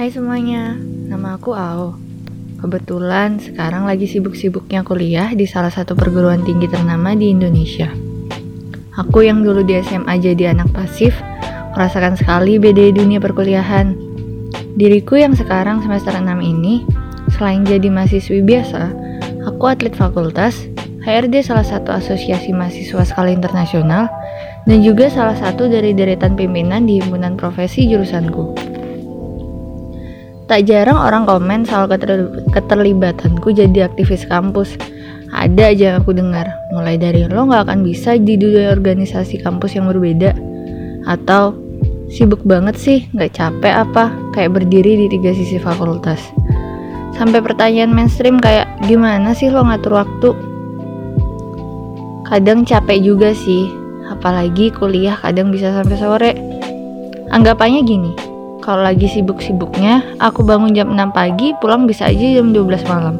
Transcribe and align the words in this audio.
Hai 0.00 0.08
semuanya, 0.08 0.80
nama 0.80 1.36
aku 1.36 1.52
Ao. 1.52 1.92
Kebetulan 2.56 3.36
sekarang 3.36 3.84
lagi 3.84 4.08
sibuk-sibuknya 4.08 4.80
kuliah 4.80 5.28
di 5.36 5.44
salah 5.44 5.68
satu 5.68 5.92
perguruan 5.92 6.40
tinggi 6.40 6.72
ternama 6.72 7.12
di 7.12 7.28
Indonesia. 7.28 7.92
Aku 8.96 9.20
yang 9.20 9.44
dulu 9.44 9.60
di 9.60 9.76
SMA 9.84 10.16
jadi 10.24 10.56
anak 10.56 10.72
pasif, 10.72 11.12
merasakan 11.76 12.16
sekali 12.16 12.56
beda 12.56 12.80
dunia 12.96 13.20
perkuliahan. 13.20 13.92
Diriku 14.72 15.20
yang 15.20 15.36
sekarang 15.36 15.84
semester 15.84 16.16
6 16.16 16.24
ini, 16.40 16.88
selain 17.36 17.68
jadi 17.68 17.92
mahasiswi 17.92 18.40
biasa, 18.40 18.96
aku 19.52 19.68
atlet 19.68 19.92
fakultas, 19.92 20.64
HRD 21.04 21.44
salah 21.44 21.68
satu 21.68 21.92
asosiasi 21.92 22.56
mahasiswa 22.56 23.04
skala 23.04 23.36
internasional, 23.36 24.08
dan 24.64 24.80
juga 24.80 25.12
salah 25.12 25.36
satu 25.36 25.68
dari 25.68 25.92
deretan 25.92 26.40
pimpinan 26.40 26.88
di 26.88 27.04
himpunan 27.04 27.36
profesi 27.36 27.84
jurusanku. 27.84 28.69
Tak 30.50 30.66
jarang 30.66 30.98
orang 30.98 31.30
komen 31.30 31.62
soal 31.62 31.86
keterlibatanku 32.50 33.54
jadi 33.54 33.86
aktivis 33.86 34.26
kampus. 34.26 34.74
Ada 35.30 35.70
aja 35.70 35.94
yang 35.94 35.96
aku 36.02 36.10
dengar, 36.10 36.50
mulai 36.74 36.98
dari 36.98 37.22
lo 37.30 37.46
gak 37.46 37.70
akan 37.70 37.86
bisa 37.86 38.18
di 38.18 38.34
dunia 38.34 38.74
organisasi 38.74 39.46
kampus 39.46 39.78
yang 39.78 39.86
berbeda, 39.86 40.34
atau 41.06 41.54
sibuk 42.10 42.42
banget 42.42 42.74
sih, 42.74 43.06
gak 43.14 43.38
capek 43.38 43.86
apa, 43.86 44.10
kayak 44.34 44.58
berdiri 44.58 45.06
di 45.06 45.14
tiga 45.14 45.30
sisi 45.30 45.54
fakultas. 45.62 46.18
Sampai 47.14 47.38
pertanyaan 47.38 47.94
mainstream 47.94 48.42
kayak 48.42 48.66
gimana 48.90 49.30
sih 49.30 49.54
lo 49.54 49.62
ngatur 49.62 50.02
waktu? 50.02 50.34
Kadang 52.26 52.66
capek 52.66 52.98
juga 52.98 53.30
sih, 53.38 53.70
apalagi 54.10 54.74
kuliah 54.74 55.14
kadang 55.14 55.54
bisa 55.54 55.70
sampai 55.70 55.94
sore. 55.94 56.32
Anggapannya 57.30 57.86
gini, 57.86 58.18
kalau 58.60 58.84
lagi 58.84 59.08
sibuk-sibuknya, 59.08 60.16
aku 60.20 60.44
bangun 60.44 60.76
jam 60.76 60.92
6 60.92 61.16
pagi, 61.16 61.56
pulang 61.58 61.88
bisa 61.88 62.06
aja 62.12 62.40
jam 62.40 62.52
12 62.52 62.84
malam. 62.86 63.16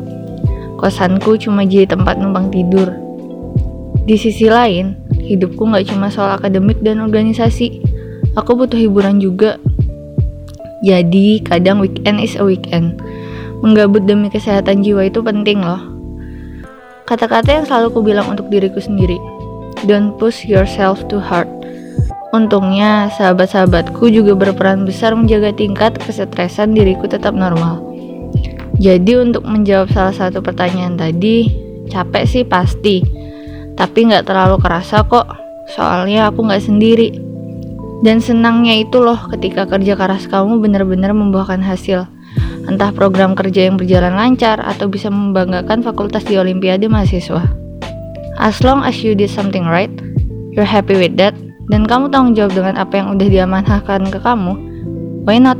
Kosanku 0.76 1.40
cuma 1.40 1.64
jadi 1.64 1.88
tempat 1.88 2.20
numpang 2.20 2.52
tidur. 2.52 2.92
Di 4.04 4.16
sisi 4.16 4.48
lain, 4.48 4.96
hidupku 5.16 5.64
nggak 5.64 5.92
cuma 5.92 6.08
soal 6.08 6.36
akademik 6.36 6.80
dan 6.80 7.00
organisasi. 7.04 7.80
Aku 8.36 8.56
butuh 8.56 8.80
hiburan 8.80 9.20
juga. 9.20 9.60
Jadi, 10.80 11.44
kadang 11.44 11.84
weekend 11.84 12.24
is 12.24 12.36
a 12.40 12.44
weekend. 12.44 12.96
Menggabut 13.60 14.08
demi 14.08 14.32
kesehatan 14.32 14.80
jiwa 14.80 15.04
itu 15.12 15.20
penting 15.20 15.60
loh. 15.60 15.84
Kata-kata 17.04 17.60
yang 17.60 17.66
selalu 17.68 17.88
ku 17.92 18.00
bilang 18.00 18.32
untuk 18.32 18.48
diriku 18.48 18.80
sendiri. 18.80 19.20
Don't 19.84 20.16
push 20.16 20.48
yourself 20.48 21.04
too 21.12 21.20
hard. 21.20 21.59
Untungnya, 22.30 23.10
sahabat-sahabatku 23.18 24.06
juga 24.06 24.38
berperan 24.38 24.86
besar 24.86 25.18
menjaga 25.18 25.50
tingkat 25.50 25.98
kesetresan 25.98 26.78
diriku 26.78 27.10
tetap 27.10 27.34
normal. 27.34 27.82
Jadi 28.78 29.18
untuk 29.18 29.42
menjawab 29.42 29.90
salah 29.90 30.14
satu 30.14 30.38
pertanyaan 30.38 30.94
tadi, 30.94 31.50
capek 31.90 32.24
sih 32.30 32.44
pasti. 32.46 33.02
Tapi 33.74 33.98
nggak 34.06 34.30
terlalu 34.30 34.62
kerasa 34.62 35.02
kok, 35.02 35.26
soalnya 35.74 36.30
aku 36.30 36.46
nggak 36.46 36.62
sendiri. 36.62 37.10
Dan 38.06 38.22
senangnya 38.22 38.78
itu 38.78 39.02
loh 39.02 39.18
ketika 39.34 39.66
kerja 39.66 39.98
keras 39.98 40.30
kamu 40.30 40.62
benar-benar 40.62 41.10
membuahkan 41.10 41.60
hasil. 41.60 42.06
Entah 42.70 42.94
program 42.94 43.34
kerja 43.34 43.66
yang 43.66 43.74
berjalan 43.74 44.14
lancar 44.14 44.62
atau 44.62 44.86
bisa 44.86 45.10
membanggakan 45.10 45.82
fakultas 45.82 46.22
di 46.22 46.38
olimpiade 46.38 46.86
mahasiswa. 46.86 47.42
As 48.38 48.62
long 48.62 48.86
as 48.86 49.02
you 49.02 49.18
did 49.18 49.28
something 49.28 49.66
right, 49.66 49.90
you're 50.54 50.64
happy 50.64 50.96
with 50.96 51.18
that, 51.18 51.36
dan 51.70 51.86
kamu 51.86 52.10
tanggung 52.10 52.34
jawab 52.34 52.52
dengan 52.52 52.74
apa 52.76 52.94
yang 52.98 53.14
udah 53.14 53.28
diamanahkan 53.30 54.00
ke 54.10 54.18
kamu, 54.18 54.52
why 55.24 55.38
not? 55.38 55.58